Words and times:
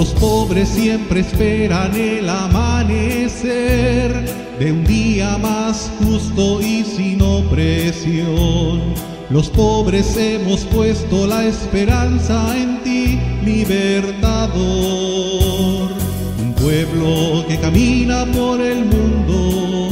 Los 0.00 0.14
pobres 0.14 0.70
siempre 0.70 1.20
esperan 1.20 1.94
el 1.94 2.26
amanecer 2.26 4.14
de 4.58 4.72
un 4.72 4.82
día 4.84 5.36
más 5.36 5.92
justo 6.02 6.62
y 6.62 6.84
sin 6.84 7.20
opresión. 7.20 8.80
Los 9.28 9.50
pobres 9.50 10.16
hemos 10.16 10.60
puesto 10.60 11.26
la 11.26 11.44
esperanza 11.44 12.56
en 12.56 12.82
ti, 12.82 13.20
libertador. 13.44 14.60
Un 16.40 16.54
pueblo 16.54 17.44
que 17.46 17.58
camina 17.60 18.24
por 18.24 18.58
el 18.58 18.86
mundo, 18.86 19.90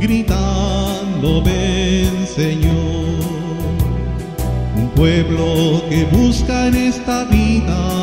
gritando, 0.00 1.42
ven 1.42 2.24
Señor. 2.24 3.18
Un 4.76 4.88
pueblo 4.94 5.82
que 5.90 6.04
busca 6.04 6.68
en 6.68 6.76
esta 6.76 7.24
vida 7.24 8.01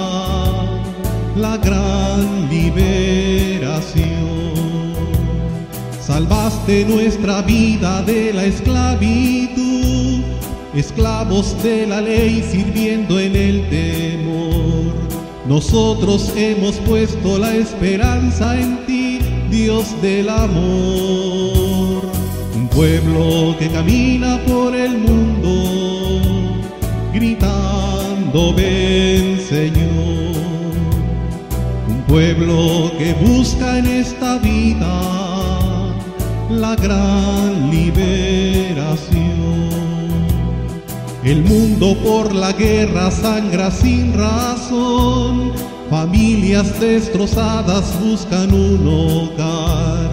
la 1.40 1.58
gran 1.58 2.50
liberación. 2.50 4.10
Salvaste 6.02 6.86
nuestra 6.86 7.42
vida 7.42 8.02
de 8.02 8.34
la 8.34 8.46
esclavitud, 8.46 10.22
esclavos 10.76 11.56
de 11.64 11.88
la 11.88 12.02
ley 12.02 12.44
sirviendo 12.52 13.20
en 13.20 13.36
el 13.36 13.70
temor. 13.70 14.94
Nosotros 15.48 16.34
hemos 16.36 16.76
puesto 16.78 17.38
la 17.38 17.56
esperanza 17.56 18.60
en 18.60 18.86
ti, 18.86 19.20
Dios 19.50 20.00
del 20.02 20.30
amor. 20.30 22.04
Un 22.56 22.68
pueblo 22.70 23.56
que 23.58 23.70
camina 23.70 24.40
por 24.46 24.76
el 24.76 24.98
mundo, 24.98 26.62
gritando, 27.14 28.54
ven 28.54 29.40
Señor 29.40 30.29
pueblo 32.10 32.92
que 32.98 33.14
busca 33.14 33.78
en 33.78 33.86
esta 33.86 34.40
vida 34.40 35.02
la 36.50 36.76
gran 36.76 37.70
liberación. 37.70 39.30
El 41.24 41.44
mundo 41.44 41.96
por 42.04 42.34
la 42.34 42.52
guerra 42.54 43.12
sangra 43.12 43.70
sin 43.70 44.14
razón, 44.18 45.52
familias 45.92 46.80
destrozadas 46.80 47.94
buscan 48.04 48.52
un 48.54 48.88
hogar. 48.88 50.10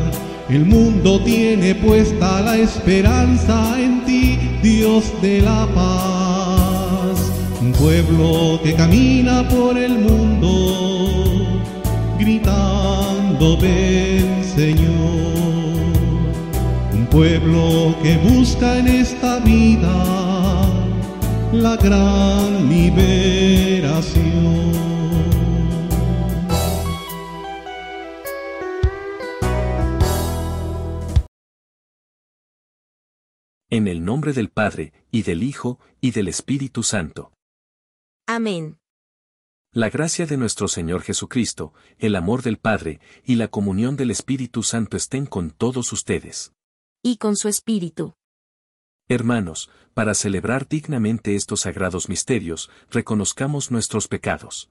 El 0.51 0.67
mundo 0.67 1.19
tiene 1.25 1.75
puesta 1.75 2.43
la 2.43 2.59
esperanza 2.59 3.81
en 3.81 4.05
ti, 4.05 4.39
Dios 4.63 5.05
de 5.23 5.41
la 5.41 5.67
paz. 5.75 7.33
Un 7.63 7.73
pueblo 7.73 8.61
que 8.63 8.75
camina 8.75 9.49
por 9.49 9.79
el 9.79 9.99
mundo 9.99 10.66
gritando 12.27 13.57
ven 13.57 14.43
Señor, 14.43 14.83
un 16.93 17.07
pueblo 17.09 17.95
que 18.03 18.17
busca 18.17 18.79
en 18.79 18.89
esta 18.89 19.39
vida 19.39 19.95
la 21.53 21.77
gran 21.77 22.69
liberación. 22.69 24.27
En 33.71 33.87
el 33.87 34.05
nombre 34.05 34.33
del 34.33 34.49
Padre, 34.49 34.93
y 35.13 35.23
del 35.23 35.45
Hijo, 35.45 35.79
y 36.01 36.11
del 36.11 36.27
Espíritu 36.27 36.83
Santo. 36.83 37.33
Amén. 38.27 38.79
La 39.77 39.91
gracia 39.91 40.25
de 40.25 40.39
nuestro 40.39 40.69
Señor 40.69 41.03
Jesucristo, 41.03 41.75
el 41.99 42.17
amor 42.17 42.41
del 42.41 42.57
Padre, 42.57 42.99
y 43.27 43.35
la 43.35 43.49
comunión 43.49 43.95
del 43.95 44.11
Espíritu 44.11 44.63
Santo 44.63 44.97
estén 44.97 45.27
con 45.27 45.51
todos 45.51 45.93
ustedes. 45.93 46.55
Y 47.03 47.19
con 47.19 47.37
su 47.37 47.49
Espíritu. 47.49 48.15
Hermanos, 49.07 49.69
para 49.93 50.15
celebrar 50.15 50.67
dignamente 50.67 51.35
estos 51.35 51.61
sagrados 51.61 52.09
misterios, 52.09 52.71
reconozcamos 52.91 53.71
nuestros 53.71 54.09
pecados. 54.09 54.71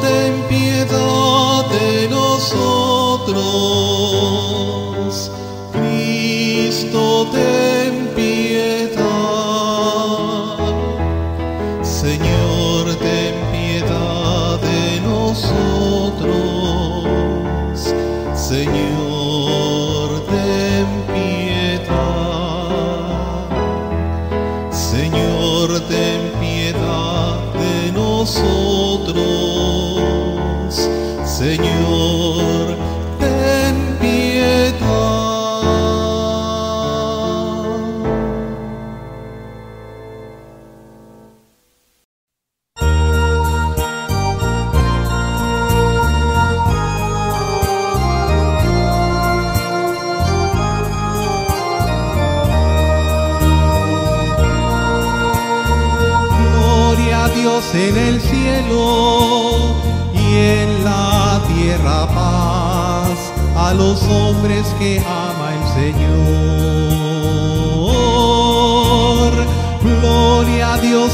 Ten 0.00 0.32
piedad 0.48 1.66
de 1.70 2.08
nosotros. 2.08 3.40
Cristo, 5.72 7.26
ten 7.30 7.89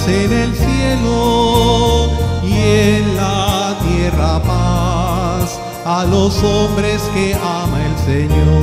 En 0.08 0.32
el 0.32 0.54
cielo 0.54 2.10
y 2.44 2.52
en 2.52 3.16
la 3.16 3.76
tierra 3.82 4.40
paz 4.40 5.60
a 5.84 6.04
los 6.04 6.44
hombres 6.44 7.02
que 7.12 7.34
ama 7.34 7.84
el 7.84 7.98
Señor. 8.04 8.62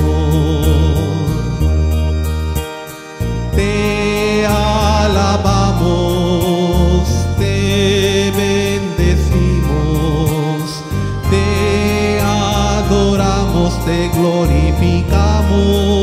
Te 3.54 4.46
alabamos, 4.46 5.84
te 7.38 8.32
bendecimos, 8.38 9.62
te 11.30 12.22
adoramos, 12.22 13.84
te 13.86 14.10
glorificamos. 14.18 16.03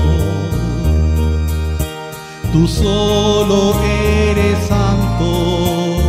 Tú 2.51 2.67
solo 2.67 3.75
eres 3.81 4.57
santo, 4.67 5.99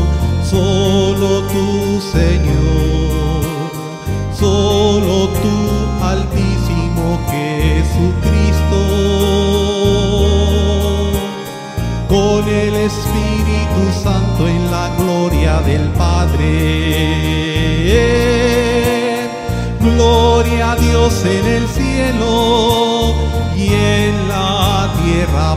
solo 0.42 1.42
tú 1.52 2.00
Señor, 2.00 3.42
solo 4.36 5.28
tú 5.28 6.04
altísimo 6.04 7.20
Jesucristo 7.30 8.80
con 12.08 12.48
el 12.48 12.74
Espíritu 12.74 13.92
Santo 14.02 14.48
en 14.48 14.68
la 14.70 14.90
gloria 14.98 15.60
del 15.60 15.88
Padre. 15.90 16.42
Gloria 19.80 20.72
a 20.72 20.76
Dios 20.76 21.24
en 21.24 21.46
el 21.46 21.68
cielo 21.68 23.14
y 23.56 23.68
en 23.68 24.28
la 24.28 24.92
tierra 25.04 25.56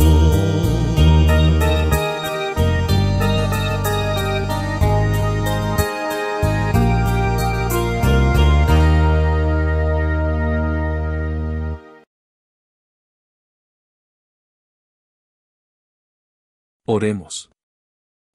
Oremos. 16.93 17.49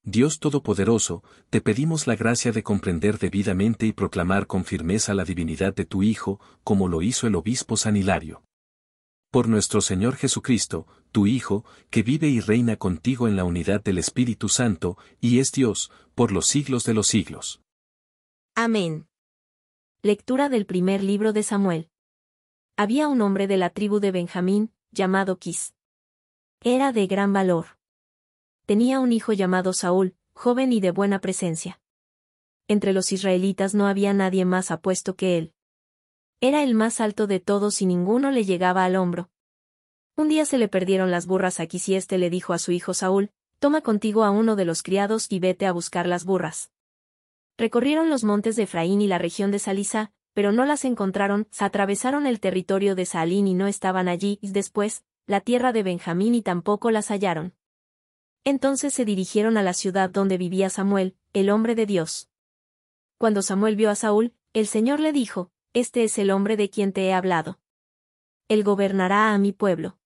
Dios 0.02 0.40
Todopoderoso, 0.40 1.22
te 1.50 1.60
pedimos 1.60 2.06
la 2.06 2.16
gracia 2.16 2.52
de 2.52 2.62
comprender 2.62 3.18
debidamente 3.18 3.84
y 3.84 3.92
proclamar 3.92 4.46
con 4.46 4.64
firmeza 4.64 5.12
la 5.12 5.26
divinidad 5.26 5.74
de 5.74 5.84
tu 5.84 6.02
Hijo, 6.02 6.40
como 6.64 6.88
lo 6.88 7.02
hizo 7.02 7.26
el 7.26 7.34
obispo 7.34 7.76
San 7.76 7.98
Hilario. 7.98 8.44
Por 9.30 9.46
nuestro 9.46 9.82
Señor 9.82 10.16
Jesucristo, 10.16 10.86
tu 11.12 11.26
Hijo, 11.26 11.66
que 11.90 12.02
vive 12.02 12.28
y 12.28 12.40
reina 12.40 12.76
contigo 12.76 13.28
en 13.28 13.36
la 13.36 13.44
unidad 13.44 13.84
del 13.84 13.98
Espíritu 13.98 14.48
Santo, 14.48 14.96
y 15.20 15.38
es 15.38 15.52
Dios, 15.52 15.92
por 16.14 16.32
los 16.32 16.46
siglos 16.46 16.84
de 16.84 16.94
los 16.94 17.08
siglos. 17.08 17.60
Amén. 18.54 19.06
Lectura 20.00 20.48
del 20.48 20.64
primer 20.64 21.04
libro 21.04 21.34
de 21.34 21.42
Samuel. 21.42 21.90
Había 22.78 23.08
un 23.08 23.20
hombre 23.20 23.48
de 23.48 23.58
la 23.58 23.68
tribu 23.68 24.00
de 24.00 24.12
Benjamín, 24.12 24.72
llamado 24.92 25.38
Quis. 25.38 25.74
Era 26.62 26.92
de 26.92 27.06
gran 27.06 27.34
valor 27.34 27.75
tenía 28.66 29.00
un 29.00 29.12
hijo 29.12 29.32
llamado 29.32 29.72
Saúl, 29.72 30.16
joven 30.34 30.72
y 30.72 30.80
de 30.80 30.90
buena 30.90 31.20
presencia. 31.20 31.80
Entre 32.68 32.92
los 32.92 33.12
israelitas 33.12 33.74
no 33.74 33.86
había 33.86 34.12
nadie 34.12 34.44
más 34.44 34.70
apuesto 34.70 35.14
que 35.14 35.38
él. 35.38 35.52
Era 36.40 36.62
el 36.62 36.74
más 36.74 37.00
alto 37.00 37.26
de 37.26 37.40
todos 37.40 37.80
y 37.80 37.86
ninguno 37.86 38.30
le 38.32 38.44
llegaba 38.44 38.84
al 38.84 38.96
hombro. 38.96 39.30
Un 40.16 40.28
día 40.28 40.44
se 40.44 40.58
le 40.58 40.68
perdieron 40.68 41.10
las 41.10 41.26
burras 41.26 41.60
a 41.60 41.66
Quis 41.66 41.88
y 41.88 41.94
éste 41.94 42.18
le 42.18 42.28
dijo 42.28 42.52
a 42.52 42.58
su 42.58 42.72
hijo 42.72 42.92
Saúl, 42.92 43.30
toma 43.60 43.82
contigo 43.82 44.24
a 44.24 44.30
uno 44.30 44.56
de 44.56 44.64
los 44.64 44.82
criados 44.82 45.26
y 45.30 45.38
vete 45.38 45.66
a 45.66 45.72
buscar 45.72 46.06
las 46.06 46.24
burras. 46.24 46.72
Recorrieron 47.56 48.10
los 48.10 48.24
montes 48.24 48.56
de 48.56 48.64
Efraín 48.64 49.00
y 49.00 49.06
la 49.06 49.18
región 49.18 49.50
de 49.50 49.58
Salisa, 49.60 50.12
pero 50.34 50.52
no 50.52 50.66
las 50.66 50.84
encontraron, 50.84 51.46
se 51.50 51.64
atravesaron 51.64 52.26
el 52.26 52.40
territorio 52.40 52.94
de 52.94 53.06
Salín 53.06 53.46
y 53.46 53.54
no 53.54 53.66
estaban 53.68 54.08
allí, 54.08 54.38
y 54.42 54.50
después, 54.50 55.04
la 55.26 55.40
tierra 55.40 55.72
de 55.72 55.82
Benjamín 55.82 56.34
y 56.34 56.42
tampoco 56.42 56.90
las 56.90 57.08
hallaron. 57.08 57.54
Entonces 58.46 58.94
se 58.94 59.04
dirigieron 59.04 59.56
a 59.56 59.64
la 59.64 59.72
ciudad 59.72 60.08
donde 60.08 60.38
vivía 60.38 60.70
Samuel, 60.70 61.16
el 61.32 61.50
hombre 61.50 61.74
de 61.74 61.84
Dios. 61.84 62.30
Cuando 63.18 63.42
Samuel 63.42 63.74
vio 63.74 63.90
a 63.90 63.96
Saúl, 63.96 64.34
el 64.52 64.68
Señor 64.68 65.00
le 65.00 65.12
dijo, 65.12 65.50
Este 65.72 66.04
es 66.04 66.16
el 66.16 66.30
hombre 66.30 66.56
de 66.56 66.70
quien 66.70 66.92
te 66.92 67.06
he 67.06 67.12
hablado. 67.12 67.58
Él 68.46 68.62
gobernará 68.62 69.34
a 69.34 69.38
mi 69.38 69.50
pueblo. 69.50 69.98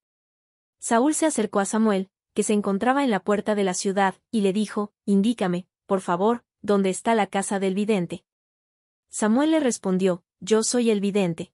Saúl 0.78 1.12
se 1.12 1.26
acercó 1.26 1.61
a 1.61 1.66
Samuel, 1.66 2.09
que 2.32 2.42
se 2.42 2.54
encontraba 2.54 3.04
en 3.04 3.11
la 3.11 3.20
puerta 3.20 3.54
de 3.54 3.62
la 3.62 3.75
ciudad, 3.75 4.14
y 4.30 4.40
le 4.40 4.54
dijo, 4.54 4.94
Indícame, 5.04 5.66
por 5.85 6.00
favor, 6.00 6.42
dónde 6.62 6.88
está 6.88 7.14
la 7.14 7.26
casa 7.26 7.59
del 7.59 7.75
vidente. 7.75 8.25
Samuel 9.11 9.50
le 9.50 9.61
respondió, 9.61 10.25
Yo 10.40 10.62
soy 10.62 10.88
el 10.88 11.02
vidente. 11.02 11.52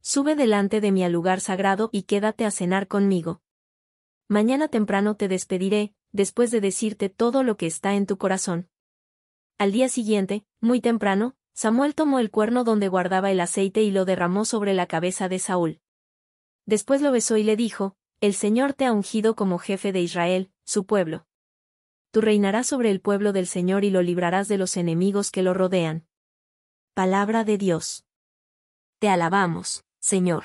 Sube 0.00 0.34
delante 0.34 0.80
de 0.80 0.90
mí 0.90 1.04
al 1.04 1.12
lugar 1.12 1.40
sagrado 1.40 1.90
y 1.92 2.02
quédate 2.02 2.44
a 2.44 2.50
cenar 2.50 2.88
conmigo. 2.88 3.40
Mañana 4.32 4.68
temprano 4.68 5.14
te 5.14 5.28
despediré, 5.28 5.92
después 6.10 6.50
de 6.50 6.62
decirte 6.62 7.10
todo 7.10 7.42
lo 7.42 7.58
que 7.58 7.66
está 7.66 7.96
en 7.96 8.06
tu 8.06 8.16
corazón. 8.16 8.70
Al 9.58 9.72
día 9.72 9.90
siguiente, 9.90 10.46
muy 10.58 10.80
temprano, 10.80 11.36
Samuel 11.52 11.94
tomó 11.94 12.18
el 12.18 12.30
cuerno 12.30 12.64
donde 12.64 12.88
guardaba 12.88 13.30
el 13.30 13.40
aceite 13.40 13.82
y 13.82 13.90
lo 13.90 14.06
derramó 14.06 14.46
sobre 14.46 14.72
la 14.72 14.86
cabeza 14.86 15.28
de 15.28 15.38
Saúl. 15.38 15.82
Después 16.64 17.02
lo 17.02 17.12
besó 17.12 17.36
y 17.36 17.42
le 17.42 17.56
dijo, 17.56 17.94
El 18.22 18.32
Señor 18.32 18.72
te 18.72 18.86
ha 18.86 18.92
ungido 18.94 19.36
como 19.36 19.58
jefe 19.58 19.92
de 19.92 20.00
Israel, 20.00 20.50
su 20.64 20.86
pueblo. 20.86 21.26
Tú 22.10 22.22
reinarás 22.22 22.66
sobre 22.66 22.90
el 22.90 23.02
pueblo 23.02 23.34
del 23.34 23.46
Señor 23.46 23.84
y 23.84 23.90
lo 23.90 24.00
librarás 24.00 24.48
de 24.48 24.56
los 24.56 24.78
enemigos 24.78 25.30
que 25.30 25.42
lo 25.42 25.52
rodean. 25.52 26.06
Palabra 26.94 27.44
de 27.44 27.58
Dios. 27.58 28.06
Te 28.98 29.10
alabamos, 29.10 29.84
Señor. 30.00 30.44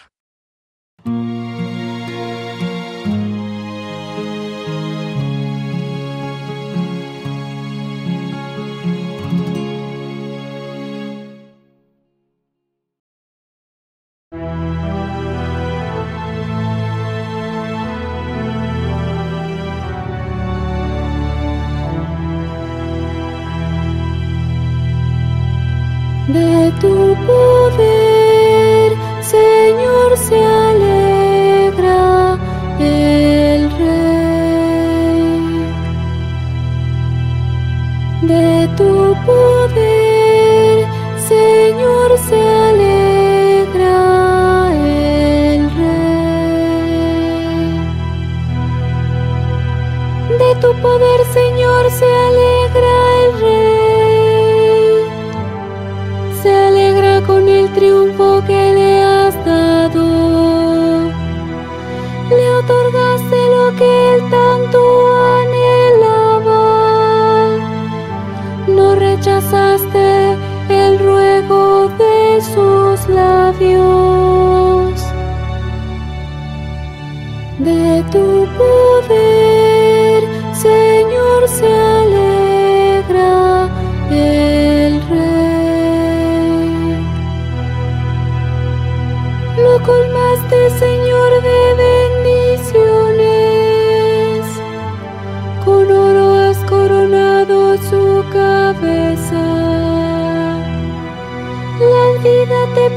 de 26.28 26.72
tu 26.80 27.16
poder. 27.26 27.97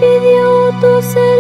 le 0.00 0.21
dio 0.21 0.73
tu 0.80 1.02
ser. 1.02 1.39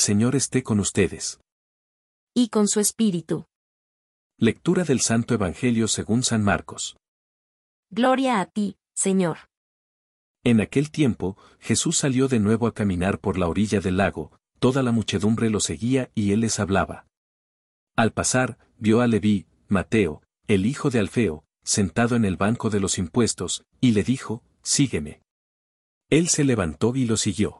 Señor 0.00 0.34
esté 0.34 0.62
con 0.62 0.80
ustedes. 0.80 1.40
Y 2.34 2.48
con 2.48 2.68
su 2.68 2.80
espíritu. 2.80 3.44
Lectura 4.38 4.84
del 4.84 5.00
Santo 5.00 5.34
Evangelio 5.34 5.88
según 5.88 6.22
San 6.22 6.42
Marcos. 6.42 6.96
Gloria 7.90 8.40
a 8.40 8.46
ti, 8.46 8.78
Señor. 8.94 9.50
En 10.42 10.62
aquel 10.62 10.90
tiempo, 10.90 11.36
Jesús 11.58 11.98
salió 11.98 12.28
de 12.28 12.40
nuevo 12.40 12.66
a 12.66 12.72
caminar 12.72 13.18
por 13.18 13.36
la 13.36 13.46
orilla 13.46 13.80
del 13.80 13.98
lago, 13.98 14.32
toda 14.58 14.82
la 14.82 14.90
muchedumbre 14.90 15.50
lo 15.50 15.60
seguía 15.60 16.10
y 16.14 16.32
él 16.32 16.40
les 16.40 16.60
hablaba. 16.60 17.06
Al 17.94 18.14
pasar, 18.14 18.56
vio 18.78 19.02
a 19.02 19.06
Leví, 19.06 19.48
Mateo, 19.68 20.22
el 20.46 20.64
hijo 20.64 20.88
de 20.88 21.00
Alfeo, 21.00 21.44
sentado 21.62 22.16
en 22.16 22.24
el 22.24 22.38
banco 22.38 22.70
de 22.70 22.80
los 22.80 22.96
impuestos, 22.96 23.66
y 23.82 23.90
le 23.90 24.02
dijo, 24.02 24.42
Sígueme. 24.62 25.20
Él 26.08 26.28
se 26.28 26.44
levantó 26.44 26.96
y 26.96 27.04
lo 27.04 27.18
siguió. 27.18 27.59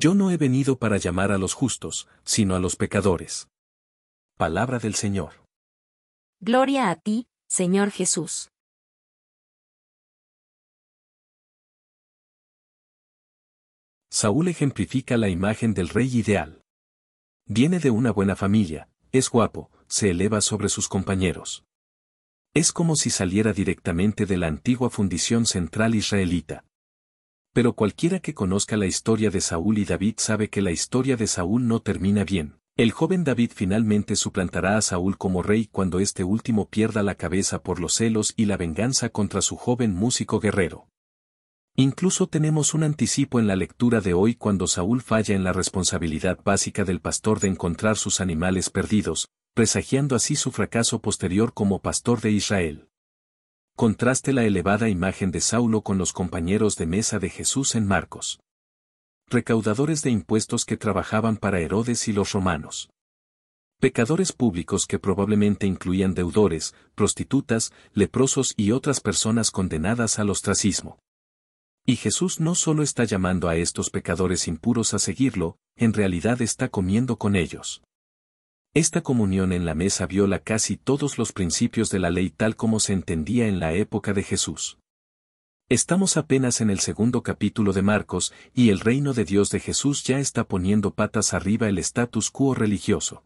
Yo 0.00 0.14
no 0.14 0.30
he 0.30 0.36
venido 0.36 0.78
para 0.78 0.96
llamar 0.96 1.32
a 1.32 1.38
los 1.38 1.54
justos, 1.54 2.06
sino 2.22 2.54
a 2.54 2.60
los 2.60 2.76
pecadores. 2.76 3.48
Palabra 4.36 4.78
del 4.78 4.94
Señor. 4.94 5.32
Gloria 6.38 6.90
a 6.90 6.94
ti, 6.94 7.26
Señor 7.48 7.90
Jesús. 7.90 8.52
Saúl 14.08 14.46
ejemplifica 14.46 15.16
la 15.16 15.30
imagen 15.30 15.74
del 15.74 15.88
rey 15.88 16.16
ideal. 16.16 16.62
Viene 17.46 17.80
de 17.80 17.90
una 17.90 18.12
buena 18.12 18.36
familia, 18.36 18.88
es 19.10 19.28
guapo, 19.28 19.68
se 19.88 20.10
eleva 20.10 20.40
sobre 20.42 20.68
sus 20.68 20.86
compañeros. 20.88 21.64
Es 22.54 22.70
como 22.70 22.94
si 22.94 23.10
saliera 23.10 23.52
directamente 23.52 24.26
de 24.26 24.36
la 24.36 24.46
antigua 24.46 24.90
fundición 24.90 25.44
central 25.44 25.96
israelita. 25.96 26.67
Pero 27.52 27.72
cualquiera 27.72 28.20
que 28.20 28.34
conozca 28.34 28.76
la 28.76 28.86
historia 28.86 29.30
de 29.30 29.40
Saúl 29.40 29.78
y 29.78 29.84
David 29.84 30.14
sabe 30.18 30.48
que 30.48 30.62
la 30.62 30.70
historia 30.70 31.16
de 31.16 31.26
Saúl 31.26 31.66
no 31.66 31.80
termina 31.80 32.24
bien. 32.24 32.58
El 32.76 32.92
joven 32.92 33.24
David 33.24 33.50
finalmente 33.54 34.14
suplantará 34.14 34.76
a 34.76 34.82
Saúl 34.82 35.18
como 35.18 35.42
rey 35.42 35.66
cuando 35.66 35.98
este 35.98 36.22
último 36.22 36.68
pierda 36.68 37.02
la 37.02 37.16
cabeza 37.16 37.60
por 37.62 37.80
los 37.80 37.94
celos 37.94 38.34
y 38.36 38.44
la 38.44 38.56
venganza 38.56 39.08
contra 39.08 39.42
su 39.42 39.56
joven 39.56 39.94
músico 39.94 40.38
guerrero. 40.38 40.86
Incluso 41.74 42.28
tenemos 42.28 42.74
un 42.74 42.84
anticipo 42.84 43.38
en 43.40 43.46
la 43.46 43.56
lectura 43.56 44.00
de 44.00 44.12
hoy 44.12 44.34
cuando 44.34 44.66
Saúl 44.66 45.00
falla 45.00 45.34
en 45.34 45.44
la 45.44 45.52
responsabilidad 45.52 46.38
básica 46.44 46.84
del 46.84 47.00
pastor 47.00 47.40
de 47.40 47.48
encontrar 47.48 47.96
sus 47.96 48.20
animales 48.20 48.70
perdidos, 48.70 49.28
presagiando 49.54 50.14
así 50.14 50.36
su 50.36 50.52
fracaso 50.52 51.00
posterior 51.00 51.54
como 51.54 51.80
pastor 51.80 52.20
de 52.20 52.30
Israel. 52.30 52.87
Contraste 53.78 54.32
la 54.32 54.44
elevada 54.44 54.88
imagen 54.88 55.30
de 55.30 55.40
Saulo 55.40 55.82
con 55.82 55.98
los 55.98 56.12
compañeros 56.12 56.74
de 56.74 56.86
mesa 56.86 57.20
de 57.20 57.30
Jesús 57.30 57.76
en 57.76 57.86
Marcos. 57.86 58.40
Recaudadores 59.28 60.02
de 60.02 60.10
impuestos 60.10 60.64
que 60.64 60.76
trabajaban 60.76 61.36
para 61.36 61.60
Herodes 61.60 62.08
y 62.08 62.12
los 62.12 62.32
romanos. 62.32 62.90
Pecadores 63.78 64.32
públicos 64.32 64.84
que 64.84 64.98
probablemente 64.98 65.68
incluían 65.68 66.12
deudores, 66.12 66.74
prostitutas, 66.96 67.72
leprosos 67.92 68.52
y 68.56 68.72
otras 68.72 69.00
personas 69.00 69.52
condenadas 69.52 70.18
al 70.18 70.30
ostracismo. 70.30 70.98
Y 71.86 71.94
Jesús 71.94 72.40
no 72.40 72.56
solo 72.56 72.82
está 72.82 73.04
llamando 73.04 73.48
a 73.48 73.54
estos 73.54 73.90
pecadores 73.90 74.48
impuros 74.48 74.92
a 74.92 74.98
seguirlo, 74.98 75.56
en 75.76 75.92
realidad 75.92 76.42
está 76.42 76.68
comiendo 76.68 77.16
con 77.16 77.36
ellos. 77.36 77.80
Esta 78.74 79.00
comunión 79.00 79.52
en 79.52 79.64
la 79.64 79.74
mesa 79.74 80.06
viola 80.06 80.40
casi 80.40 80.76
todos 80.76 81.16
los 81.16 81.32
principios 81.32 81.90
de 81.90 81.98
la 81.98 82.10
ley 82.10 82.28
tal 82.28 82.54
como 82.54 82.80
se 82.80 82.92
entendía 82.92 83.48
en 83.48 83.60
la 83.60 83.72
época 83.72 84.12
de 84.12 84.22
Jesús. 84.22 84.78
Estamos 85.70 86.18
apenas 86.18 86.60
en 86.60 86.68
el 86.68 86.78
segundo 86.78 87.22
capítulo 87.22 87.72
de 87.72 87.82
Marcos, 87.82 88.32
y 88.54 88.68
el 88.68 88.80
reino 88.80 89.14
de 89.14 89.24
Dios 89.24 89.50
de 89.50 89.60
Jesús 89.60 90.04
ya 90.04 90.18
está 90.18 90.44
poniendo 90.44 90.94
patas 90.94 91.32
arriba 91.32 91.68
el 91.68 91.78
status 91.78 92.30
quo 92.30 92.54
religioso. 92.54 93.24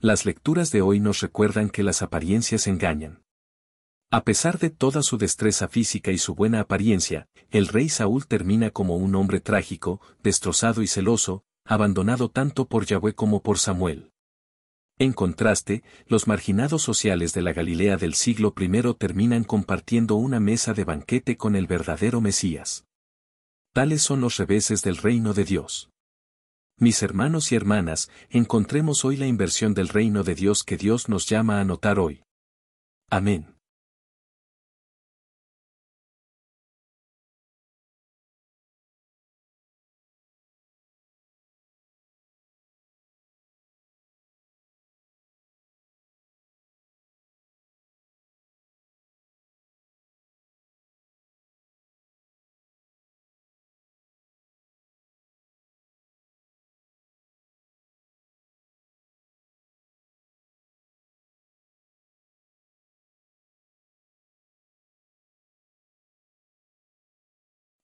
Las 0.00 0.24
lecturas 0.24 0.72
de 0.72 0.82
hoy 0.82 0.98
nos 0.98 1.20
recuerdan 1.20 1.70
que 1.70 1.84
las 1.84 2.02
apariencias 2.02 2.66
engañan. 2.66 3.22
A 4.10 4.24
pesar 4.24 4.58
de 4.58 4.70
toda 4.70 5.02
su 5.02 5.18
destreza 5.18 5.68
física 5.68 6.10
y 6.10 6.18
su 6.18 6.34
buena 6.34 6.60
apariencia, 6.60 7.28
el 7.50 7.68
rey 7.68 7.88
Saúl 7.88 8.26
termina 8.26 8.70
como 8.70 8.96
un 8.96 9.14
hombre 9.14 9.40
trágico, 9.40 10.00
destrozado 10.22 10.82
y 10.82 10.88
celoso, 10.88 11.44
abandonado 11.64 12.28
tanto 12.28 12.66
por 12.66 12.86
Yahweh 12.86 13.14
como 13.14 13.42
por 13.42 13.58
Samuel. 13.58 14.10
En 15.00 15.12
contraste, 15.12 15.84
los 16.06 16.26
marginados 16.26 16.82
sociales 16.82 17.32
de 17.32 17.42
la 17.42 17.52
Galilea 17.52 17.96
del 17.96 18.14
siglo 18.14 18.52
I 18.58 18.94
terminan 18.98 19.44
compartiendo 19.44 20.16
una 20.16 20.40
mesa 20.40 20.74
de 20.74 20.84
banquete 20.84 21.36
con 21.36 21.54
el 21.54 21.68
verdadero 21.68 22.20
Mesías. 22.20 22.84
Tales 23.72 24.02
son 24.02 24.20
los 24.20 24.38
reveses 24.38 24.82
del 24.82 24.96
reino 24.96 25.34
de 25.34 25.44
Dios. 25.44 25.90
Mis 26.78 27.02
hermanos 27.02 27.52
y 27.52 27.54
hermanas, 27.54 28.10
encontremos 28.28 29.04
hoy 29.04 29.16
la 29.16 29.26
inversión 29.26 29.72
del 29.72 29.88
reino 29.88 30.24
de 30.24 30.34
Dios 30.34 30.64
que 30.64 30.76
Dios 30.76 31.08
nos 31.08 31.26
llama 31.26 31.60
a 31.60 31.64
notar 31.64 32.00
hoy. 32.00 32.22
Amén. 33.08 33.57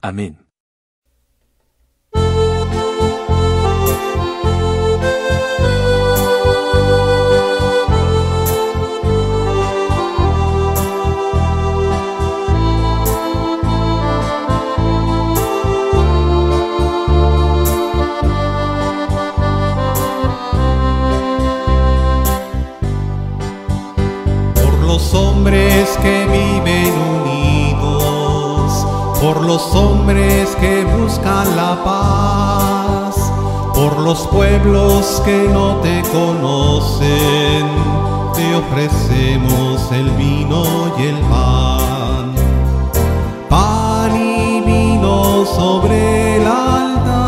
Amén. 0.00 0.47
Los 29.48 29.74
hombres 29.74 30.54
que 30.60 30.84
buscan 30.84 31.56
la 31.56 31.82
paz, 31.82 33.16
por 33.74 33.98
los 33.98 34.26
pueblos 34.26 35.22
que 35.24 35.48
no 35.50 35.76
te 35.76 36.02
conocen, 36.12 37.66
te 38.34 38.54
ofrecemos 38.54 39.90
el 39.90 40.10
vino 40.18 40.64
y 40.98 41.02
el 41.06 41.18
pan. 41.30 42.34
Pan 43.48 44.14
y 44.14 44.60
vino 44.60 45.46
sobre 45.46 46.36
el 46.36 46.46
altar 46.46 47.27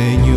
Sangre, 0.00 0.29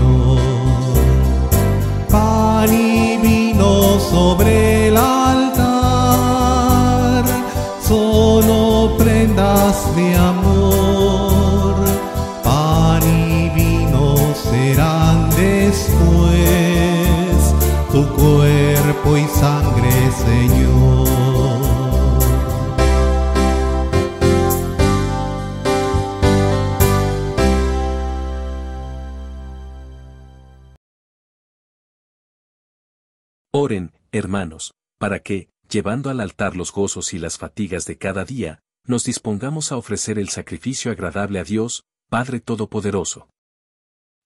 hermanos, 34.14 34.74
para 34.98 35.20
que, 35.20 35.50
llevando 35.68 36.10
al 36.10 36.22
altar 36.22 36.56
los 36.56 36.72
gozos 36.72 37.14
y 37.14 37.20
las 37.20 37.38
fatigas 37.38 37.86
de 37.86 37.98
cada 37.98 38.24
día, 38.24 38.60
nos 38.86 39.04
dispongamos 39.04 39.72
a 39.72 39.78
ofrecer 39.78 40.20
el 40.20 40.30
sacrificio 40.30 40.92
agradable 40.92 41.40
a 41.40 41.44
Dios, 41.44 41.84
Padre 42.10 42.40
Todopoderoso. 42.40 43.28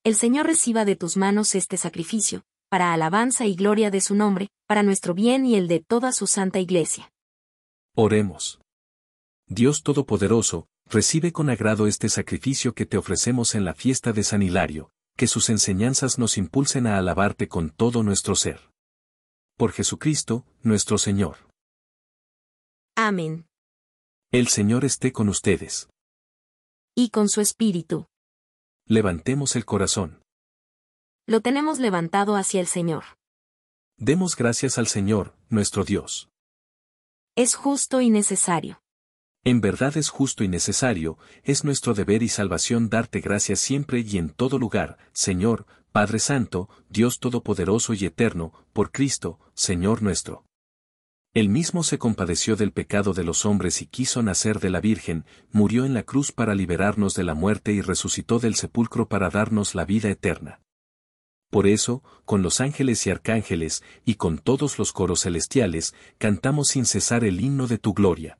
El 0.03 0.15
Señor 0.15 0.45
reciba 0.45 0.85
de 0.85 0.95
tus 0.95 1.17
manos 1.17 1.55
este 1.55 1.77
sacrificio, 1.77 2.43
para 2.69 2.93
alabanza 2.93 3.45
y 3.45 3.55
gloria 3.55 3.89
de 3.89 4.01
su 4.01 4.13
nombre, 4.13 4.49
para 4.67 4.83
nuestro 4.83 5.13
bien 5.13 5.45
y 5.45 5.55
el 5.55 5.67
de 5.67 5.79
toda 5.79 6.11
su 6.11 6.27
santa 6.27 6.59
iglesia. 6.59 7.11
Oremos. 7.95 8.59
Dios 9.47 9.83
Todopoderoso, 9.83 10.67
recibe 10.89 11.31
con 11.31 11.49
agrado 11.49 11.87
este 11.87 12.09
sacrificio 12.09 12.73
que 12.73 12.85
te 12.85 12.97
ofrecemos 12.97 13.55
en 13.55 13.63
la 13.63 13.73
fiesta 13.73 14.11
de 14.11 14.23
San 14.23 14.41
Hilario, 14.41 14.89
que 15.15 15.27
sus 15.27 15.49
enseñanzas 15.49 16.19
nos 16.19 16.37
impulsen 16.37 16.87
a 16.87 16.97
alabarte 16.97 17.47
con 17.47 17.69
todo 17.69 18.03
nuestro 18.03 18.35
ser. 18.35 18.59
Por 19.57 19.71
Jesucristo, 19.71 20.45
nuestro 20.61 20.99
Señor. 20.99 21.37
Amén. 22.95 23.47
El 24.31 24.49
Señor 24.49 24.85
esté 24.85 25.11
con 25.11 25.29
ustedes. 25.29 25.89
Y 26.95 27.09
con 27.09 27.27
su 27.27 27.41
espíritu. 27.41 28.05
Levantemos 28.85 29.55
el 29.55 29.65
corazón. 29.65 30.21
Lo 31.25 31.41
tenemos 31.41 31.79
levantado 31.79 32.35
hacia 32.35 32.61
el 32.61 32.67
Señor. 32.67 33.03
Demos 33.97 34.35
gracias 34.35 34.77
al 34.77 34.85
Señor, 34.85 35.35
nuestro 35.49 35.83
Dios. 35.83 36.29
Es 37.35 37.55
justo 37.55 37.99
y 37.99 38.11
necesario. 38.11 38.79
En 39.43 39.59
verdad 39.59 39.97
es 39.97 40.09
justo 40.09 40.43
y 40.43 40.49
necesario, 40.49 41.17
es 41.41 41.63
nuestro 41.63 41.95
deber 41.95 42.21
y 42.21 42.29
salvación 42.29 42.89
darte 42.89 43.21
gracias 43.21 43.59
siempre 43.59 44.01
y 44.01 44.19
en 44.19 44.29
todo 44.29 44.59
lugar, 44.59 44.99
Señor, 45.13 45.65
Padre 45.91 46.19
Santo, 46.19 46.69
Dios 46.89 47.19
Todopoderoso 47.19 47.93
y 47.93 48.05
Eterno, 48.05 48.53
por 48.73 48.91
Cristo, 48.91 49.39
Señor 49.53 50.01
nuestro. 50.01 50.45
Él 51.33 51.49
mismo 51.49 51.83
se 51.83 51.99
compadeció 51.99 52.55
del 52.55 52.71
pecado 52.71 53.13
de 53.13 53.23
los 53.23 53.45
hombres 53.45 53.81
y 53.81 53.85
quiso 53.85 54.23
nacer 54.23 54.59
de 54.59 54.69
la 54.69 54.81
Virgen, 54.81 55.25
murió 55.51 55.85
en 55.85 55.93
la 55.93 56.03
cruz 56.03 56.31
para 56.31 56.55
liberarnos 56.55 57.13
de 57.13 57.23
la 57.23 57.35
muerte 57.35 57.73
y 57.73 57.81
resucitó 57.81 58.39
del 58.39 58.55
sepulcro 58.55 59.07
para 59.07 59.29
darnos 59.29 59.75
la 59.75 59.85
vida 59.85 60.09
eterna. 60.09 60.61
Por 61.49 61.67
eso, 61.67 62.03
con 62.25 62.41
los 62.41 62.59
ángeles 62.59 63.05
y 63.07 63.11
arcángeles, 63.11 63.83
y 64.03 64.15
con 64.15 64.37
todos 64.39 64.79
los 64.79 64.91
coros 64.91 65.21
celestiales, 65.21 65.93
cantamos 66.17 66.69
sin 66.69 66.85
cesar 66.85 67.23
el 67.23 67.39
himno 67.39 67.67
de 67.67 67.77
tu 67.77 67.93
gloria. 67.93 68.39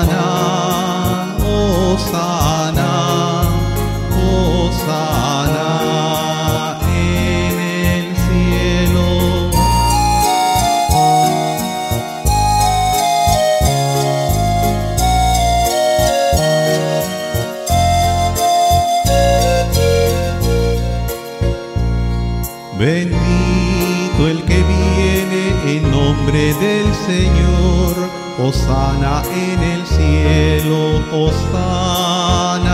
Osana 28.43 29.21
en 29.35 29.61
el 29.61 29.85
cielo, 29.85 30.99
Osana, 31.11 32.73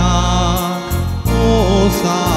Osana, 1.26 2.37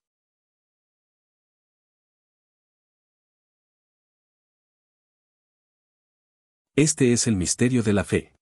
Este 6.81 7.13
es 7.13 7.27
el 7.27 7.35
misterio 7.35 7.83
de 7.83 7.93
la 7.93 8.03
fe. 8.03 8.33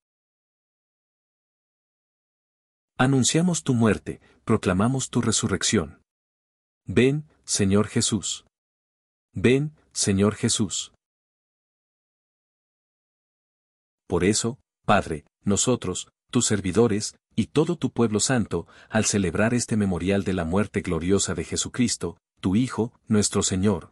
Anunciamos 2.97 3.63
tu 3.63 3.73
muerte, 3.73 4.21
proclamamos 4.45 5.09
tu 5.09 5.19
resurrección. 5.19 6.01
Ven, 6.85 7.27
Señor 7.43 7.89
Jesús. 7.89 8.45
Ven, 9.33 9.75
Señor 9.91 10.35
Jesús. 10.35 10.93
Por 14.07 14.23
eso, 14.23 14.57
Padre, 14.85 15.25
nosotros, 15.43 16.07
tus 16.31 16.45
servidores, 16.45 17.17
y 17.35 17.47
todo 17.47 17.75
tu 17.75 17.91
pueblo 17.91 18.21
santo, 18.21 18.67
al 18.89 19.03
celebrar 19.03 19.53
este 19.53 19.75
memorial 19.75 20.23
de 20.23 20.31
la 20.31 20.45
muerte 20.45 20.79
gloriosa 20.79 21.33
de 21.33 21.43
Jesucristo, 21.43 22.15
tu 22.39 22.55
Hijo, 22.55 22.93
nuestro 23.05 23.43
Señor, 23.43 23.91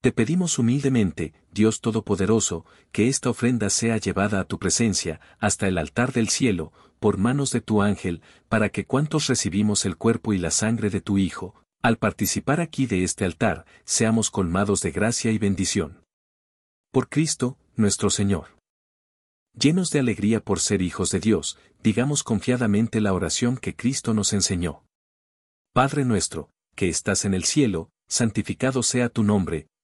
Te 0.00 0.12
pedimos 0.12 0.60
humildemente, 0.60 1.34
Dios 1.50 1.80
Todopoderoso, 1.80 2.64
que 2.92 3.08
esta 3.08 3.30
ofrenda 3.30 3.68
sea 3.68 3.96
llevada 3.96 4.38
a 4.38 4.44
tu 4.44 4.60
presencia, 4.60 5.20
hasta 5.40 5.66
el 5.66 5.76
altar 5.76 6.12
del 6.12 6.28
cielo, 6.28 6.72
por 7.00 7.18
manos 7.18 7.50
de 7.50 7.60
tu 7.60 7.82
ángel, 7.82 8.22
para 8.48 8.68
que 8.68 8.84
cuantos 8.84 9.26
recibimos 9.26 9.84
el 9.84 9.96
cuerpo 9.96 10.32
y 10.32 10.38
la 10.38 10.52
sangre 10.52 10.90
de 10.90 11.00
tu 11.00 11.18
Hijo, 11.18 11.54
al 11.82 11.98
participar 11.98 12.60
aquí 12.60 12.86
de 12.86 13.02
este 13.02 13.24
altar, 13.24 13.66
seamos 13.84 14.30
colmados 14.30 14.82
de 14.82 14.92
gracia 14.92 15.32
y 15.32 15.38
bendición. 15.38 16.04
Por 16.92 17.08
Cristo, 17.08 17.58
nuestro 17.74 18.10
Señor. 18.10 18.56
Llenos 19.58 19.90
de 19.90 19.98
alegría 19.98 20.38
por 20.40 20.60
ser 20.60 20.80
hijos 20.80 21.10
de 21.10 21.18
Dios, 21.18 21.58
digamos 21.82 22.22
confiadamente 22.22 23.00
la 23.00 23.12
oración 23.12 23.56
que 23.56 23.74
Cristo 23.74 24.14
nos 24.14 24.32
enseñó. 24.32 24.84
Padre 25.72 26.04
nuestro, 26.04 26.50
que 26.76 26.88
estás 26.88 27.24
en 27.24 27.34
el 27.34 27.42
cielo, 27.42 27.90
santificado 28.08 28.84
sea 28.84 29.08
tu 29.08 29.24
nombre, 29.24 29.66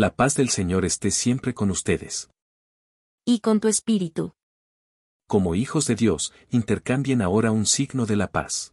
La 0.00 0.14
paz 0.14 0.36
del 0.36 0.48
Señor 0.48 0.84
esté 0.84 1.10
siempre 1.10 1.54
con 1.54 1.72
ustedes. 1.72 2.30
Y 3.26 3.40
con 3.40 3.58
tu 3.58 3.66
espíritu. 3.66 4.30
Como 5.26 5.56
hijos 5.56 5.88
de 5.88 5.96
Dios, 5.96 6.32
intercambien 6.50 7.20
ahora 7.20 7.50
un 7.50 7.66
signo 7.66 8.06
de 8.06 8.14
la 8.14 8.30
paz. 8.30 8.72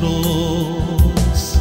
nosotros. 0.00 1.58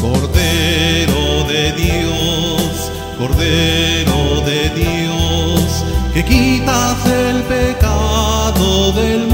Cordero 0.00 1.44
de 1.48 1.72
Dios, 1.72 2.90
Cordero 3.18 4.40
de 4.46 4.70
Dios, 4.70 5.84
que 6.14 6.24
quitas 6.24 7.06
el 7.06 7.42
pecado 7.42 8.92
del 8.92 9.27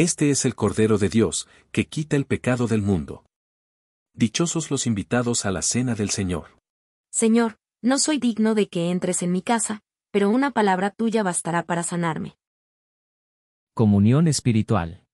Este 0.00 0.30
es 0.30 0.46
el 0.46 0.54
Cordero 0.54 0.96
de 0.96 1.10
Dios, 1.10 1.46
que 1.72 1.86
quita 1.86 2.16
el 2.16 2.24
pecado 2.24 2.66
del 2.66 2.80
mundo. 2.80 3.26
Dichosos 4.14 4.70
los 4.70 4.86
invitados 4.86 5.44
a 5.44 5.50
la 5.50 5.60
cena 5.60 5.94
del 5.94 6.08
Señor. 6.08 6.58
Señor, 7.10 7.58
no 7.82 7.98
soy 7.98 8.16
digno 8.16 8.54
de 8.54 8.70
que 8.70 8.90
entres 8.90 9.22
en 9.22 9.30
mi 9.30 9.42
casa, 9.42 9.82
pero 10.10 10.30
una 10.30 10.52
palabra 10.52 10.88
tuya 10.88 11.22
bastará 11.22 11.64
para 11.64 11.82
sanarme. 11.82 12.38
Comunión 13.74 14.26
espiritual. 14.26 15.04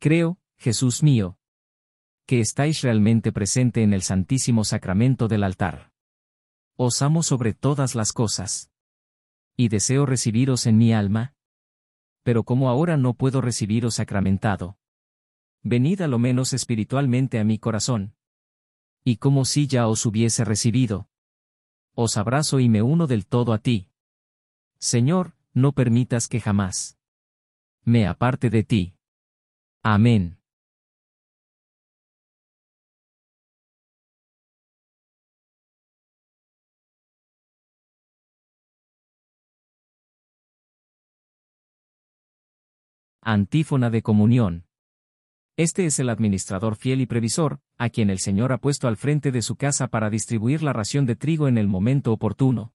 Creo, 0.00 0.36
Jesús 0.58 1.02
mío, 1.02 1.38
que 2.26 2.40
estáis 2.40 2.82
realmente 2.82 3.32
presente 3.32 3.82
en 3.82 3.94
el 3.94 4.02
Santísimo 4.02 4.64
Sacramento 4.64 5.28
del 5.28 5.44
altar. 5.44 5.92
Os 6.76 7.00
amo 7.00 7.22
sobre 7.22 7.54
todas 7.54 7.94
las 7.94 8.12
cosas. 8.12 8.70
Y 9.56 9.68
deseo 9.70 10.04
recibiros 10.04 10.66
en 10.66 10.76
mi 10.76 10.92
alma. 10.92 11.33
Pero 12.24 12.42
como 12.42 12.68
ahora 12.68 12.96
no 12.96 13.14
puedo 13.14 13.40
recibiros 13.40 13.94
sacramentado. 13.94 14.76
Venid 15.62 16.00
a 16.00 16.08
lo 16.08 16.18
menos 16.18 16.52
espiritualmente 16.52 17.38
a 17.38 17.44
mi 17.44 17.58
corazón. 17.58 18.16
Y 19.04 19.16
como 19.16 19.44
si 19.44 19.68
ya 19.68 19.86
os 19.86 20.04
hubiese 20.04 20.44
recibido. 20.44 21.08
Os 21.94 22.16
abrazo 22.16 22.58
y 22.58 22.68
me 22.68 22.82
uno 22.82 23.06
del 23.06 23.26
todo 23.26 23.52
a 23.52 23.58
ti. 23.58 23.88
Señor, 24.78 25.36
no 25.52 25.70
permitas 25.70 26.26
que 26.26 26.40
jamás 26.40 26.98
me 27.84 28.06
aparte 28.06 28.50
de 28.50 28.64
ti. 28.64 28.94
Amén. 29.82 30.38
Antífona 43.26 43.88
de 43.88 44.02
comunión. 44.02 44.66
Este 45.56 45.86
es 45.86 45.98
el 45.98 46.10
administrador 46.10 46.76
fiel 46.76 47.00
y 47.00 47.06
previsor, 47.06 47.58
a 47.78 47.88
quien 47.88 48.10
el 48.10 48.18
Señor 48.18 48.52
ha 48.52 48.58
puesto 48.58 48.86
al 48.86 48.98
frente 48.98 49.32
de 49.32 49.40
su 49.40 49.56
casa 49.56 49.88
para 49.88 50.10
distribuir 50.10 50.62
la 50.62 50.74
ración 50.74 51.06
de 51.06 51.16
trigo 51.16 51.48
en 51.48 51.56
el 51.56 51.66
momento 51.66 52.12
oportuno. 52.12 52.74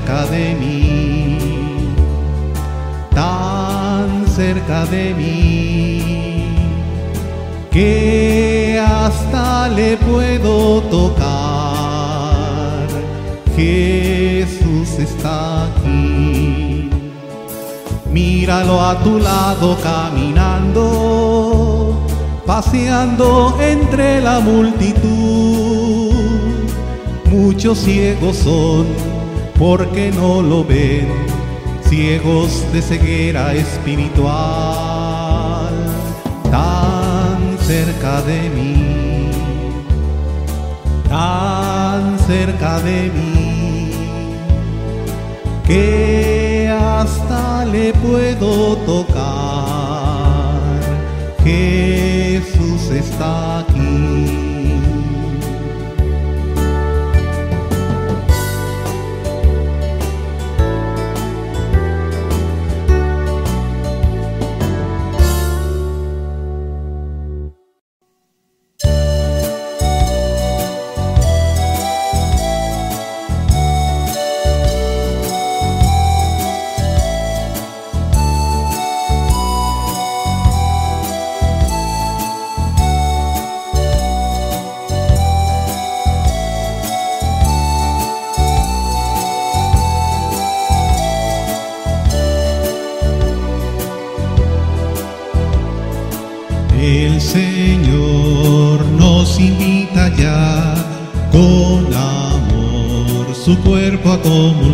cerca 0.00 0.24
de 0.26 0.54
mí, 0.54 1.38
tan 3.14 4.26
cerca 4.28 4.86
de 4.86 5.14
mí, 5.14 6.54
que 7.70 8.82
hasta 8.84 9.68
le 9.68 9.96
puedo 9.98 10.80
tocar. 10.82 11.28
Jesús 13.56 14.98
está 14.98 15.66
aquí. 15.66 16.88
Míralo 18.10 18.80
a 18.80 18.98
tu 19.02 19.18
lado 19.18 19.76
caminando, 19.82 20.82
paseando 22.46 23.56
entre 23.60 24.20
la 24.22 24.40
multitud. 24.40 26.10
Muchos 27.30 27.78
ciegos 27.78 28.38
son 28.38 29.09
porque 29.60 30.10
no 30.10 30.40
lo 30.40 30.64
ven, 30.64 31.06
ciegos 31.82 32.64
de 32.72 32.80
ceguera 32.80 33.52
espiritual, 33.52 34.24
tan 36.50 37.58
cerca 37.58 38.22
de 38.22 38.48
mí, 38.48 39.30
tan 41.10 42.18
cerca 42.20 42.80
de 42.80 43.10
mí, 43.10 43.90
que 45.66 46.74
hasta 46.74 47.66
le 47.66 47.92
puedo 47.92 48.76
tocar. 48.78 49.20
Jesús 51.44 52.90
está 52.90 53.58
aquí. 53.58 54.49
Cuerpo 103.70 104.10
a 104.10 104.18
comulgar. 104.18 104.69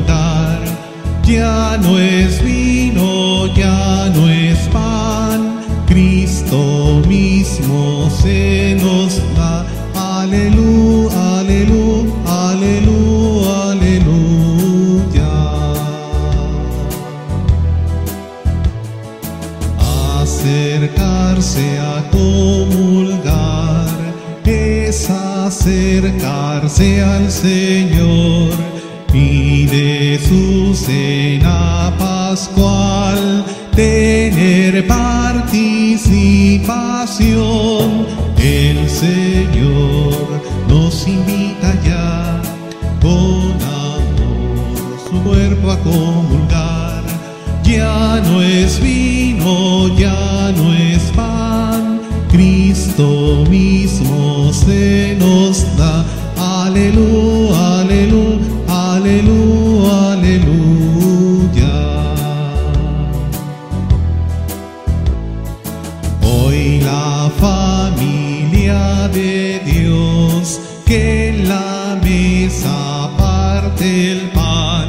Hoy 66.38 66.80
la 66.80 67.30
familia 67.40 69.08
de 69.08 69.60
Dios 69.64 70.60
que 70.84 71.28
en 71.28 71.48
la 71.48 71.98
mesa 72.02 73.10
parte 73.16 74.12
el 74.12 74.30
pan, 74.30 74.88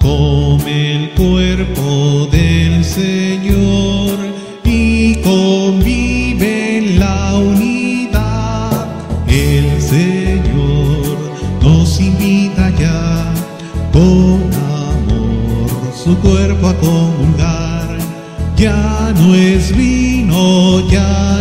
come 0.00 0.96
el 0.96 1.10
cuerpo 1.10 2.28
del 2.30 2.84
Señor 2.84 4.16
y 4.62 5.16
convive 5.16 6.78
en 6.78 7.00
la 7.00 7.34
unidad. 7.36 8.86
El 9.26 9.82
Señor 9.82 11.16
nos 11.62 12.00
invita 12.00 12.70
ya 12.78 13.34
con 13.92 14.40
amor 14.84 15.68
su 16.04 16.16
cuerpo 16.18 16.68
a 16.68 16.74
comulgar. 16.76 17.98
Ya 18.56 19.12
no 19.18 19.34
es 19.34 19.76
vino, 19.76 19.95
ya 20.92 21.35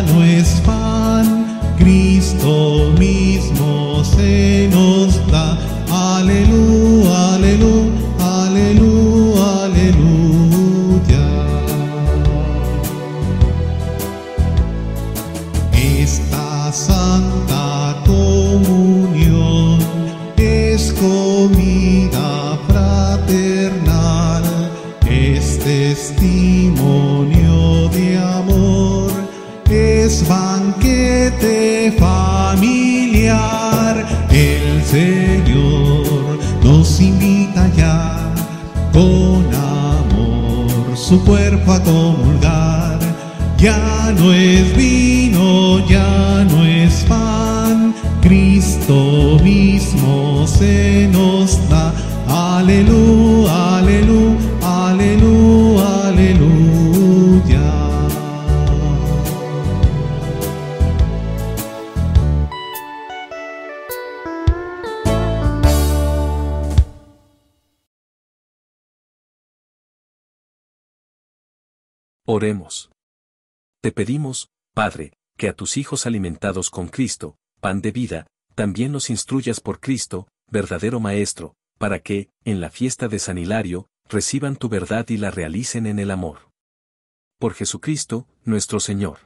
Oremos. 72.27 72.89
Te 73.83 73.91
pedimos, 73.91 74.49
Padre, 74.73 75.13
que 75.37 75.47
a 75.47 75.53
tus 75.53 75.77
hijos 75.77 76.07
alimentados 76.07 76.71
con 76.71 76.87
Cristo, 76.87 77.37
pan 77.61 77.81
de 77.81 77.91
vida, 77.91 78.25
también 78.55 78.91
los 78.91 79.11
instruyas 79.11 79.59
por 79.59 79.79
Cristo, 79.79 80.27
verdadero 80.47 80.99
Maestro, 80.99 81.53
para 81.77 81.99
que, 81.99 82.31
en 82.43 82.61
la 82.61 82.71
fiesta 82.71 83.07
de 83.07 83.19
San 83.19 83.37
Hilario, 83.37 83.89
reciban 84.09 84.55
tu 84.55 84.69
verdad 84.69 85.07
y 85.09 85.17
la 85.17 85.29
realicen 85.29 85.85
en 85.85 85.99
el 85.99 86.09
amor. 86.09 86.49
Por 87.37 87.53
Jesucristo, 87.53 88.27
nuestro 88.43 88.79
Señor. 88.79 89.19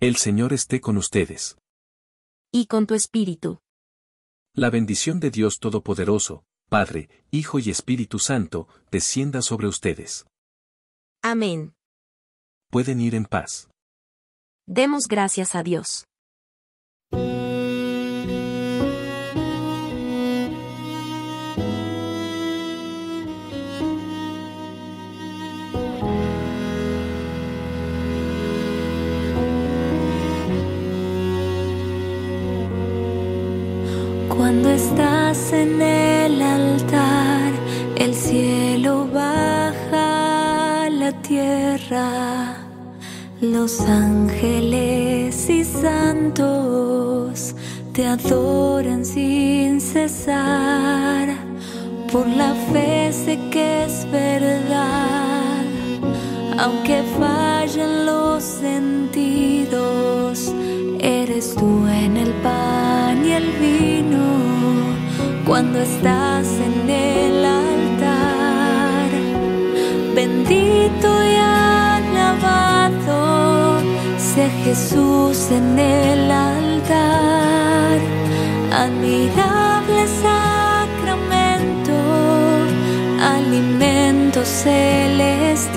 El 0.00 0.16
Señor 0.16 0.52
esté 0.52 0.80
con 0.80 0.96
ustedes. 0.96 1.56
Y 2.50 2.66
con 2.66 2.88
tu 2.88 2.94
espíritu. 2.94 3.60
La 4.54 4.70
bendición 4.70 5.20
de 5.20 5.30
Dios 5.30 5.60
Todopoderoso, 5.60 6.42
Padre, 6.70 7.08
Hijo 7.32 7.58
y 7.58 7.68
Espíritu 7.68 8.20
Santo, 8.20 8.68
descienda 8.92 9.42
sobre 9.42 9.66
ustedes. 9.66 10.24
Amén. 11.20 11.74
Pueden 12.70 13.00
ir 13.00 13.16
en 13.16 13.24
paz. 13.24 13.68
Demos 14.68 15.08
gracias 15.08 15.56
a 15.56 15.64
Dios. 15.64 16.04
Cuando 34.28 34.70
estás 34.70 35.52
en 35.52 35.82
tierra. 41.30 42.56
Los 43.40 43.80
ángeles 43.82 45.48
y 45.48 45.62
santos 45.64 47.54
te 47.92 48.04
adoran 48.04 49.04
sin 49.04 49.80
cesar. 49.80 51.28
Por 52.10 52.26
la 52.26 52.52
fe 52.72 53.12
sé 53.12 53.38
que 53.52 53.84
es 53.84 54.10
verdad, 54.10 55.62
aunque 56.58 57.04
fallen 57.20 58.06
los 58.06 58.42
sentidos, 58.42 59.72
eres 60.98 61.54
tú 61.54 61.86
en 61.86 62.16
el 62.16 62.32
pan 62.42 63.24
y 63.24 63.30
el 63.40 63.48
vino 63.66 64.26
cuando 65.46 65.78
estás 65.78 66.48
en 66.66 66.79
Jesús 74.64 75.50
en 75.50 75.78
el 75.78 76.30
altar. 76.30 77.98
Admirable 78.72 80.06
sacramento, 80.22 81.92
alimento 83.20 84.44
celestial. 84.44 85.69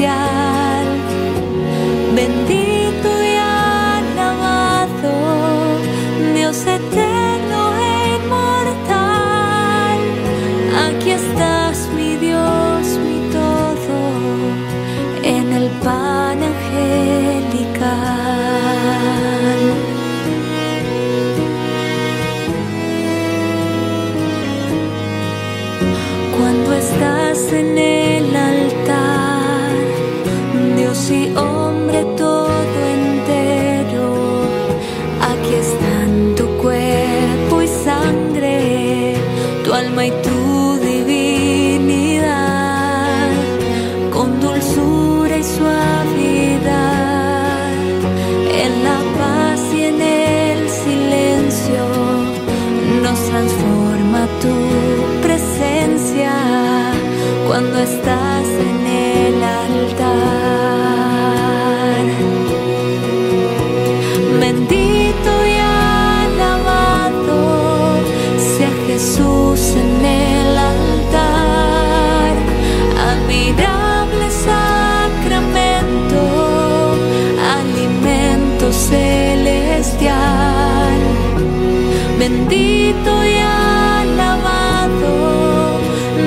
Bendito 82.84 83.24
y 83.24 83.38
alabado, 83.38 85.08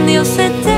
Dios 0.06 0.38
eterno 0.38 0.75